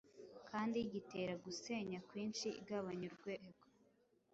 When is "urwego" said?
3.11-3.51